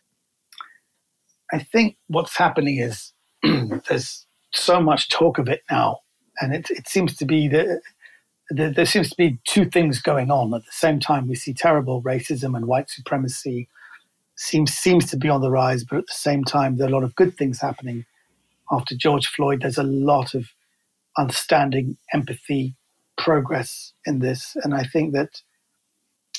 [1.53, 6.01] I think what's happening is there's so much talk of it now,
[6.41, 7.81] and it, it seems to be that
[8.51, 11.29] there seems to be two things going on at the same time.
[11.29, 13.69] We see terrible racism and white supremacy
[14.37, 16.93] seems seems to be on the rise, but at the same time, there are a
[16.93, 18.07] lot of good things happening.
[18.73, 20.49] After George Floyd, there's a lot of
[21.17, 22.75] understanding, empathy,
[23.25, 25.33] progress in this, and I think that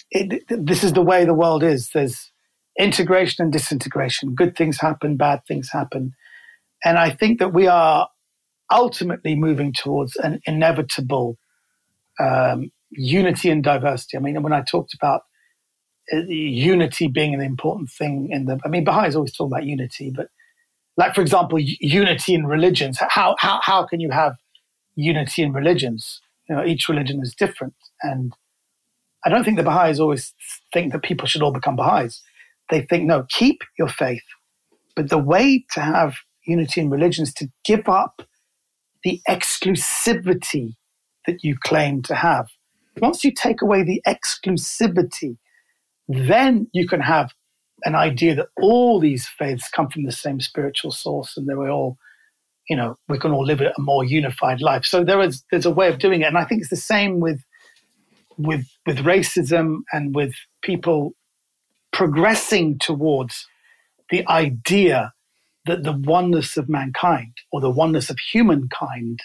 [0.10, 1.89] it, this is the way the world is.
[1.94, 2.32] There's
[2.78, 4.36] integration and disintegration.
[4.36, 6.13] Good things happen, bad things happen,
[6.84, 8.10] and I think that we are
[8.72, 11.38] ultimately moving towards an inevitable
[12.20, 14.17] um, unity and diversity.
[14.17, 15.22] I mean, when I talked about
[16.13, 20.12] uh, unity being an important thing in the, I mean, Baha'is always talk about unity,
[20.15, 20.28] but
[20.98, 23.00] like, for example, unity in religions.
[23.00, 24.36] How, how, how can you have
[24.96, 26.22] unity in religions?
[26.52, 27.76] You know, each religion is different.
[28.02, 28.34] And
[29.24, 30.34] I don't think the Baha'is always
[30.74, 32.22] think that people should all become Baha'is.
[32.70, 34.26] They think, no, keep your faith.
[34.94, 38.24] But the way to have unity in religions is to give up
[39.06, 40.74] the exclusivity
[41.26, 42.48] that you claim to have.
[43.00, 45.38] Once you take away the exclusivity,
[46.10, 47.32] then you can have
[47.86, 51.98] an idea that all these faiths come from the same spiritual source and they're all,
[52.69, 54.86] you know, we can all live a more unified life.
[54.86, 56.26] So there is there's a way of doing it.
[56.26, 57.43] And I think it's the same with
[58.38, 61.13] with with racism and with people
[61.91, 63.47] progressing towards
[64.10, 65.13] the idea
[65.65, 69.21] that the oneness of mankind or the oneness of humankind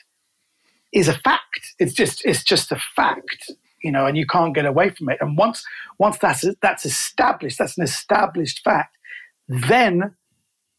[0.93, 1.75] is a fact.
[1.79, 3.51] It's just it's just a fact,
[3.83, 5.19] you know, and you can't get away from it.
[5.21, 5.65] And once
[5.99, 8.97] once that's that's established, that's an established fact,
[9.49, 10.15] then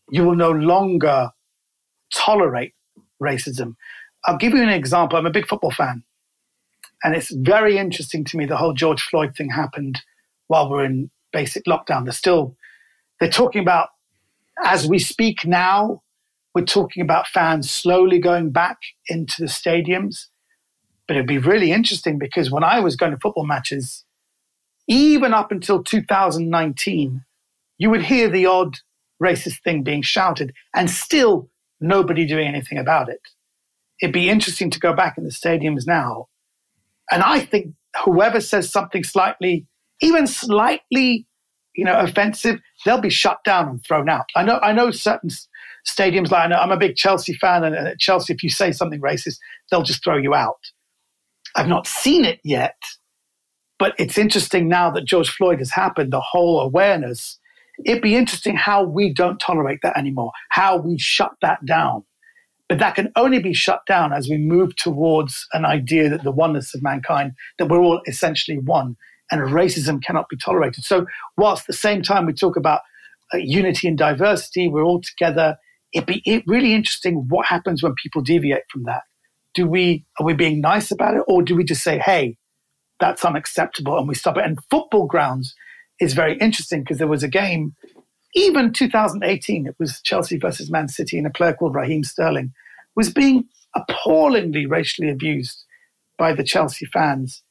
[0.10, 1.32] you will no longer
[2.14, 2.74] tolerate
[3.22, 3.76] racism.
[4.26, 5.18] I'll give you an example.
[5.18, 6.04] I'm a big football fan,
[7.04, 8.46] and it's very interesting to me.
[8.46, 10.02] The whole George Floyd thing happened
[10.48, 12.04] while we're in basic lockdown.
[12.04, 12.56] They're still
[13.20, 13.90] they're talking about
[14.64, 16.02] as we speak now
[16.58, 20.26] we're talking about fans slowly going back into the stadiums.
[21.08, 24.06] But it'd be really interesting because when I was going to football matches,
[24.88, 27.24] even up until 2019,
[27.78, 28.80] you would hear the odd
[29.22, 31.48] racist thing being shouted and still
[31.80, 33.22] nobody doing anything about it.
[34.02, 36.28] It'd be interesting to go back in the stadiums now.
[37.12, 39.66] And I think whoever says something slightly,
[40.02, 41.26] even slightly,
[41.76, 44.26] you know, offensive, they'll be shut down and thrown out.
[44.36, 45.30] I know, I know certain
[45.88, 49.38] stadiums like I'm a big Chelsea fan, and at Chelsea, if you say something racist,
[49.72, 50.60] they'll just throw you out.
[51.56, 52.76] I've not seen it yet,
[53.80, 57.40] but it's interesting now that George Floyd has happened, the whole awareness.
[57.86, 62.04] It'd be interesting how we don't tolerate that anymore, how we shut that down.
[62.70, 66.32] But that can only be shut down as we move towards an idea that the
[66.32, 68.98] oneness of mankind, that we're all essentially one,
[69.32, 70.84] and racism cannot be tolerated.
[70.84, 71.06] So,
[71.38, 72.82] whilst at the same time we talk about
[73.34, 75.58] uh, unity and diversity, we're all together
[75.94, 79.04] it'd be it really interesting what happens when people deviate from that.
[79.54, 82.38] Do we are we being nice about it, or do we just say, "Hey,
[83.00, 84.46] that's unacceptable," and we stop it?
[84.46, 85.56] And football grounds
[86.00, 87.76] is very interesting because there was a game,
[88.36, 92.54] even 2018, it was Chelsea versus Man City, and a player called Raheem Sterling
[92.96, 95.64] was being appallingly racially abused
[96.18, 97.44] by the Chelsea fans,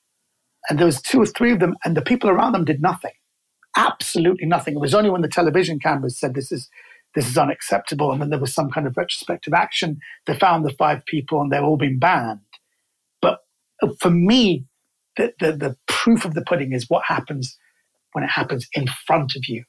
[0.69, 3.13] and there was two or three of them, and the people around them did nothing,
[3.77, 4.75] absolutely nothing.
[4.75, 6.69] It was only when the television cameras said, "This is."
[7.17, 8.13] this is unacceptable.
[8.13, 9.99] And then there was some kind of retrospective action.
[10.27, 12.41] They found the five people and they've all been banned.
[13.23, 13.39] But
[13.83, 14.67] uh, for me,
[15.17, 17.57] the, the, the proof of the pudding is what happens
[18.17, 19.63] when it happens in front of you.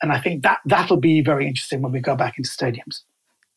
[0.00, 3.00] And I think that that'll be very interesting when we go back into stadiums.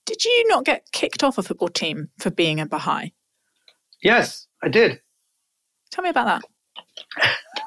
[0.08, 3.12] Did you not get kicked off a football team for being a Baha'i?
[4.02, 5.00] Yes, I did.
[5.92, 6.42] Tell me about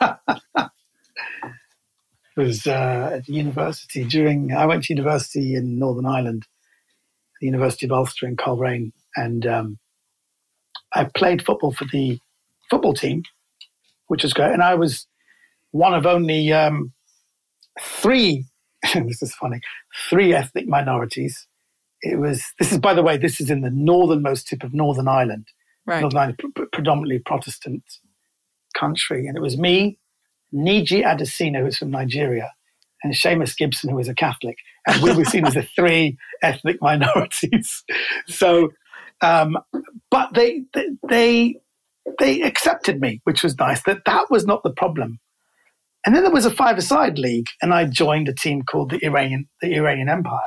[0.01, 0.21] that.
[2.37, 4.53] It was uh, at university during.
[4.53, 6.49] I went to university in Northern Ireland,
[7.41, 9.79] the University of Ulster in Coleraine, and um,
[10.93, 12.19] I played football for the
[12.69, 13.23] football team,
[14.09, 14.53] which was great.
[14.53, 15.07] And I was
[15.75, 16.93] one of only um,
[17.81, 18.47] three.
[18.95, 19.61] this is funny.
[20.09, 21.47] Three ethnic minorities.
[22.01, 22.45] It was.
[22.61, 25.49] This is, by the way, this is in the northernmost tip of Northern Ireland.
[25.85, 26.01] Right.
[26.01, 27.83] Northern Ireland, pr- predominantly Protestant
[28.79, 29.99] country, and it was me
[30.55, 32.53] Niji Adesina, who's from Nigeria,
[33.03, 34.57] and Seamus Gibson, who was a Catholic.
[34.87, 37.83] And we were seen as the three ethnic minorities.
[38.29, 38.73] So,
[39.21, 39.59] um,
[40.11, 40.63] but they,
[41.09, 41.57] they,
[42.21, 43.83] they accepted me, which was nice.
[43.83, 45.19] That that was not the problem.
[46.05, 49.49] And then there was a five-a-side league, and I joined a team called the Iranian
[49.63, 50.41] the Iranian Empire.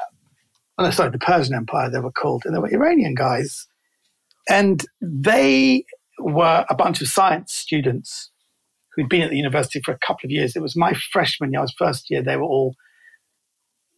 [0.78, 1.90] Oh, no, sorry, the Persian Empire.
[1.90, 3.68] They were called, and they were Iranian guys,
[4.48, 5.86] and they
[6.20, 8.32] were a bunch of science students
[8.94, 10.56] who'd been at the university for a couple of years.
[10.56, 12.22] It was my freshman year, I was first year.
[12.22, 12.76] They were all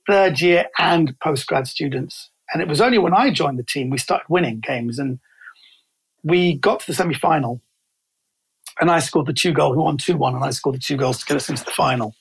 [0.07, 2.29] third year and postgrad students.
[2.51, 5.19] And it was only when I joined the team we started winning games, and
[6.23, 7.61] we got to the semi final.
[8.79, 9.71] And I scored the two goal.
[9.71, 11.71] We won two one, and I scored the two goals to get us into the
[11.71, 12.15] final.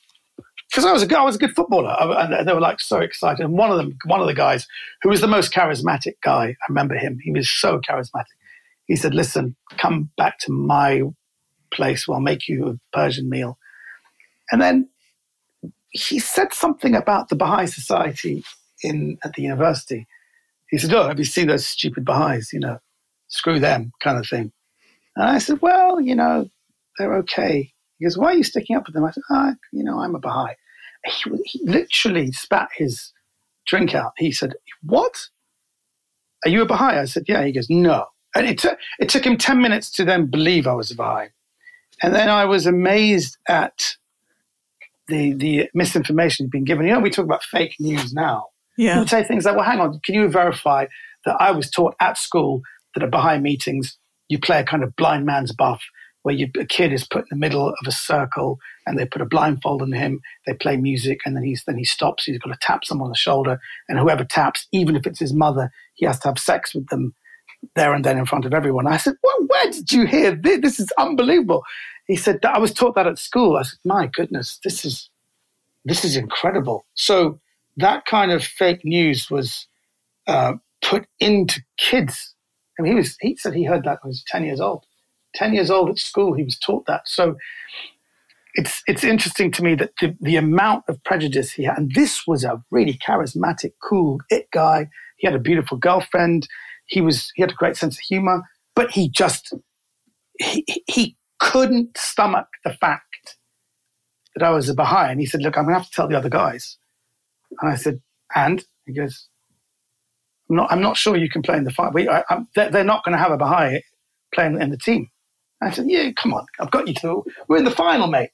[0.70, 3.44] Because I was a I was a good footballer, and they were like so excited.
[3.44, 4.66] And one of them, one of the guys,
[5.02, 7.18] who was the most charismatic guy, I remember him.
[7.22, 8.26] He was so charismatic.
[8.86, 11.02] He said, "Listen, come back to my
[11.70, 12.06] place.
[12.08, 13.58] I'll make you a Persian meal."
[14.50, 14.88] And then
[15.90, 18.44] he said something about the Baha'i Society
[18.82, 20.06] in at the university.
[20.68, 22.52] He said, "Oh, have you seen those stupid Baha'is?
[22.52, 22.78] You know,
[23.28, 24.52] screw them, kind of thing."
[25.18, 26.48] And I said, "Well, you know,
[26.98, 29.54] they're okay." He goes, "Why are you sticking up for them?" I said, "Ah, oh,
[29.72, 30.54] you know, I'm a Baha'i."
[31.04, 33.12] He, he literally spat his
[33.66, 34.12] drink out.
[34.16, 35.28] He said, "What?
[36.44, 39.26] Are you a Baha'i?" I said, "Yeah." He goes, "No." And it took it took
[39.26, 41.28] him ten minutes to then believe I was a Baha'i,
[42.02, 43.96] and then I was amazed at
[45.08, 46.86] the the misinformation he'd been given.
[46.86, 48.46] You know, we talk about fake news now.
[48.76, 49.00] Yeah.
[49.00, 50.86] Would say things like, well, hang on, can you verify
[51.24, 52.62] that I was taught at school
[52.94, 55.82] that at Baha'i meetings, you play a kind of blind man's buff
[56.22, 59.22] where you, a kid is put in the middle of a circle and they put
[59.22, 62.24] a blindfold on him, they play music, and then he's then he stops.
[62.24, 65.32] He's got to tap someone on the shoulder, and whoever taps, even if it's his
[65.32, 67.14] mother, he has to have sex with them
[67.74, 68.86] there and then in front of everyone.
[68.86, 70.60] I said, well, where did you hear this?
[70.60, 71.64] This is unbelievable.
[72.06, 73.56] He said, I was taught that at school.
[73.56, 75.10] I said, my goodness, this is
[75.84, 76.84] this is incredible.
[76.94, 77.40] So
[77.76, 79.66] that kind of fake news was
[80.26, 82.34] uh, put into kids.
[82.78, 84.84] I mean, he was he said he heard that when he was ten years old.
[85.34, 87.06] Ten years old at school, he was taught that.
[87.06, 87.36] So
[88.54, 92.26] it's it's interesting to me that the, the amount of prejudice he had, and this
[92.26, 94.88] was a really charismatic, cool it guy.
[95.16, 96.48] He had a beautiful girlfriend.
[96.86, 98.42] He was he had a great sense of humor,
[98.74, 99.54] but he just
[100.38, 103.36] he, he couldn't stomach the fact
[104.34, 105.10] that I was a Baha'i.
[105.10, 106.76] And he said, Look, I'm going to have to tell the other guys.
[107.60, 108.00] And I said,
[108.34, 108.64] And?
[108.86, 109.28] He goes,
[110.50, 111.92] I'm not, I'm not sure you can play in the final.
[112.54, 113.82] they're, they're, not going to have a Baha'i
[114.34, 115.10] playing in the team.
[115.62, 116.46] I said, Yeah, come on.
[116.60, 117.24] I've got you to.
[117.48, 118.30] We're in the final, mate.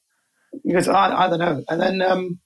[0.62, 1.64] He goes, I, I don't know.
[1.68, 2.38] And then um,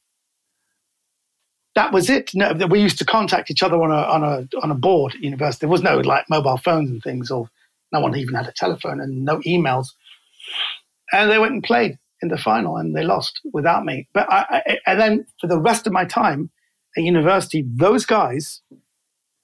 [1.74, 2.30] that was it.
[2.34, 5.20] No, we used to contact each other on a, on a, on a board at
[5.20, 5.60] university.
[5.60, 7.50] There was no like mobile phones and things, or
[7.92, 9.88] no one even had a telephone and no emails.
[11.12, 14.08] And they went and played in the final and they lost without me.
[14.12, 16.50] But I, I, and then for the rest of my time
[16.96, 18.60] at university, those guys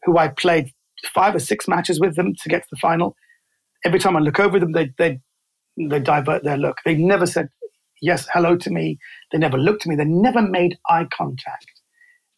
[0.05, 0.73] who I played
[1.15, 3.17] five or six matches with them to get to the final,
[3.85, 5.21] every time I look over them, they they
[5.77, 6.79] they divert their look.
[6.85, 7.49] They never said
[8.01, 8.99] yes, hello to me.
[9.33, 9.97] They never looked at me.
[9.97, 11.81] They never made eye contact,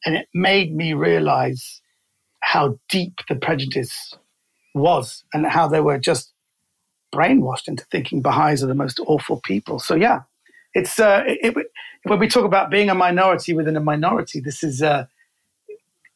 [0.04, 1.80] and it made me realize
[2.40, 4.14] how deep the prejudice
[4.74, 6.32] was and how they were just
[7.14, 9.78] brainwashed into thinking Baha'is are the most awful people.
[9.78, 10.20] So yeah,
[10.74, 11.66] it's uh, it, it,
[12.04, 15.06] when we talk about being a minority within a minority, this is uh,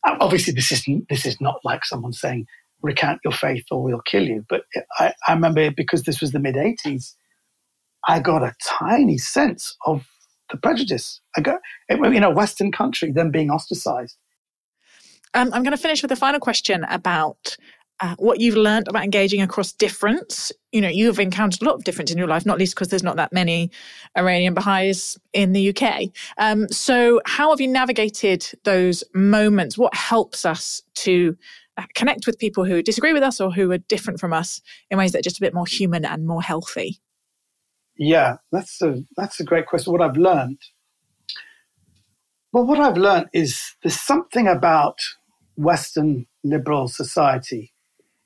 [0.04, 2.46] obviously this is this is not like someone saying
[2.82, 4.44] recant your faith or we'll kill you.
[4.48, 4.62] But
[4.98, 7.14] I, I remember because this was the mid '80s,
[8.08, 10.06] I got a tiny sense of
[10.50, 11.20] the prejudice.
[11.36, 14.16] I got in a Western country, them being ostracized.
[15.32, 17.56] Um, I'm going to finish with a final question about
[18.00, 20.50] uh, what you've learned about engaging across difference.
[20.72, 23.02] You know, you've encountered a lot of difference in your life, not least because there's
[23.02, 23.70] not that many
[24.16, 26.04] Iranian Baha'is in the UK.
[26.38, 29.76] Um, so, how have you navigated those moments?
[29.76, 31.36] What helps us to
[31.76, 34.96] uh, connect with people who disagree with us or who are different from us in
[34.96, 37.00] ways that are just a bit more human and more healthy?
[37.98, 39.92] Yeah, that's a that's a great question.
[39.92, 40.58] What I've learned,
[42.50, 44.98] well, what I've learned is there's something about
[45.56, 47.74] Western liberal society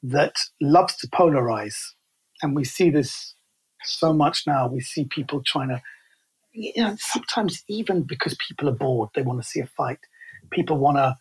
[0.05, 1.77] that loves to polarize.
[2.43, 3.35] And we see this
[3.85, 4.69] so much now.
[4.69, 5.83] We see people trying to,
[6.53, 9.99] you know, sometimes even because people are bored, they want to see a fight.
[10.51, 11.17] People want to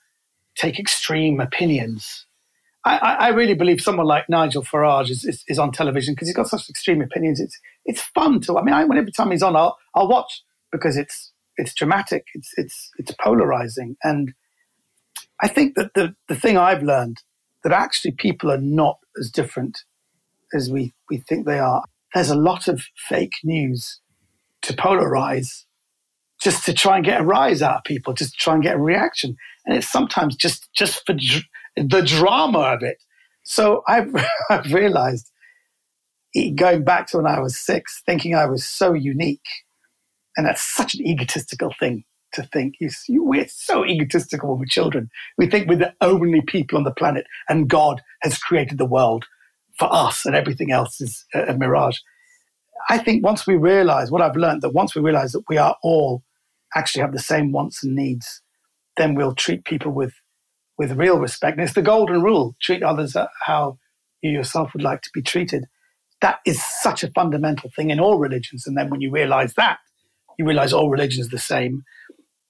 [0.58, 2.26] take extreme opinions.
[2.86, 6.36] I, I, really believe someone like Nigel Farage is, is, is on television because he's
[6.36, 7.40] got such extreme opinions.
[7.40, 8.58] It's it's fun to.
[8.58, 12.26] I mean, I, every time he's on, I'll, I'll watch because it's it's dramatic.
[12.34, 14.34] It's it's it's polarizing, and
[15.42, 17.22] I think that the the thing I've learned
[17.64, 19.80] that actually people are not as different
[20.53, 21.84] as we, we think they are.
[22.14, 24.01] There's a lot of fake news
[24.64, 25.66] to polarize
[26.41, 28.76] just to try and get a rise out of people, just to try and get
[28.76, 29.36] a reaction.
[29.66, 31.45] And it's sometimes just, just for dr-
[31.78, 32.97] the drama of it.
[33.43, 34.14] So I've,
[34.49, 35.32] I've realized
[36.55, 39.47] going back to when I was six, thinking I was so unique
[40.38, 42.76] And that's such an egotistical thing to think.
[43.10, 45.10] We're so egotistical with children.
[45.38, 49.26] We think we're the only people on the planet and God has created the world
[49.78, 52.00] for us and everything else is a, mirage.
[52.90, 55.76] I think once we realize what I've learned, that once we realize that we are
[55.84, 56.24] all
[56.76, 58.42] actually have the same wants and needs,
[58.98, 60.14] then we'll treat people with,
[60.78, 61.58] with real respect.
[61.58, 63.78] And it's the golden rule treat others uh, how
[64.22, 65.66] you yourself would like to be treated.
[66.22, 68.66] That is such a fundamental thing in all religions.
[68.66, 69.80] And then when you realize that,
[70.38, 71.84] you realize all religions are the same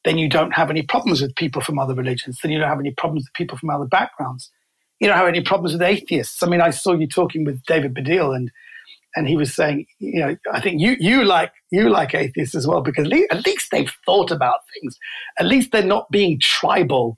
[0.06, 2.40] then you don't have any problems with people from other religions.
[2.42, 4.52] Then you don't have any problems with people from other backgrounds.
[5.00, 6.44] You don't have any problems with atheists.
[6.44, 8.52] I mean, I saw you talking with David Baddiel, and
[9.16, 12.68] and he was saying, you know, I think you you like you like atheists as
[12.68, 14.98] well because at least they've thought about things.
[15.40, 17.18] At least they're not being tribal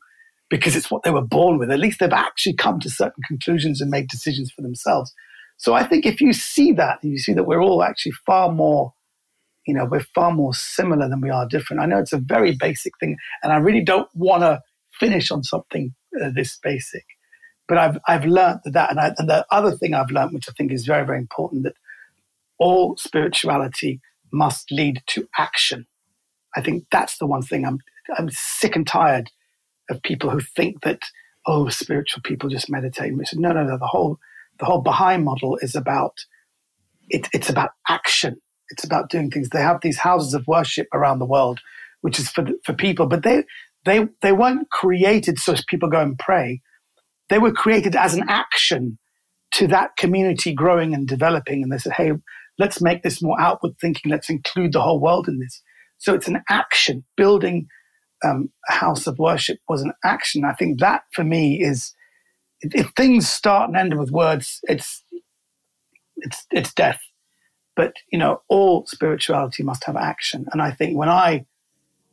[0.49, 1.71] because it's what they were born with.
[1.71, 5.13] At least they've actually come to certain conclusions and made decisions for themselves.
[5.57, 8.93] So I think if you see that, you see that we're all actually far more
[9.65, 11.81] you know, we're far more similar than we are different.
[11.81, 14.61] I know it's a very basic thing, and I really don't want to
[14.99, 17.05] finish on something uh, this basic.
[17.67, 20.53] But I've I've learned that, and, I, and the other thing I've learned, which I
[20.53, 21.75] think is very very important, that
[22.59, 24.01] all spirituality
[24.31, 25.87] must lead to action.
[26.55, 27.79] I think that's the one thing I'm
[28.17, 29.31] I'm sick and tired
[29.89, 30.99] of people who think that
[31.47, 33.13] oh spiritual people just meditate.
[33.33, 34.19] No no no the whole
[34.59, 36.13] the whole Baha'i model is about
[37.09, 38.37] it, it's about action
[38.69, 39.49] it's about doing things.
[39.49, 41.59] They have these houses of worship around the world,
[42.01, 43.43] which is for for people, but they
[43.85, 46.61] they they weren't created so people go and pray.
[47.29, 48.97] They were created as an action
[49.53, 51.63] to that community growing and developing.
[51.63, 52.11] And they said, "Hey,
[52.57, 54.11] let's make this more outward thinking.
[54.11, 55.61] Let's include the whole world in this."
[55.97, 57.03] So it's an action.
[57.15, 57.67] Building
[58.23, 60.43] um, a house of worship was an action.
[60.43, 61.93] I think that for me is
[62.61, 65.03] if things start and end with words, it's
[66.17, 66.99] it's it's death.
[67.75, 70.47] But you know, all spirituality must have action.
[70.51, 71.45] And I think when I,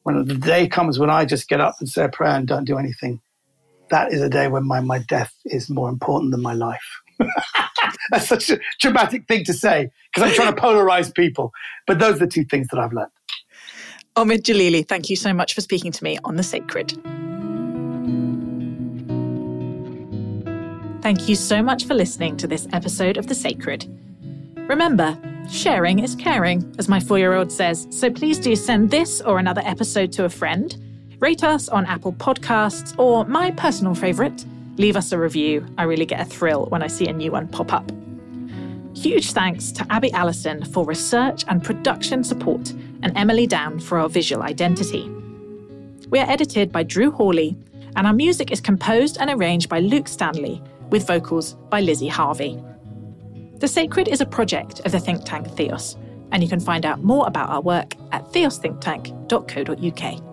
[0.02, 2.64] when the day comes when I just get up and say a prayer and don't
[2.64, 3.20] do anything,
[3.90, 7.00] that is a day when my, my death is more important than my life.
[8.10, 11.52] That's such a dramatic thing to say because I'm trying to polarize people.
[11.86, 13.10] But those are the two things that I've learned.
[14.16, 16.90] Omid Djalili, thank you so much for speaking to me on The Sacred.
[21.02, 23.86] Thank you so much for listening to this episode of The Sacred.
[24.68, 25.18] Remember,
[25.48, 29.38] Sharing is caring, as my four year old says, so please do send this or
[29.38, 30.76] another episode to a friend.
[31.18, 34.44] Rate us on Apple Podcasts, or my personal favourite,
[34.76, 35.66] leave us a review.
[35.78, 37.90] I really get a thrill when I see a new one pop up.
[38.94, 42.70] Huge thanks to Abby Allison for research and production support,
[43.02, 45.08] and Emily Down for our visual identity.
[46.08, 47.56] We are edited by Drew Hawley,
[47.96, 52.62] and our music is composed and arranged by Luke Stanley, with vocals by Lizzie Harvey.
[53.62, 55.96] The Sacred is a project of the think tank Theos,
[56.32, 60.31] and you can find out more about our work at theosthinktank.co.uk.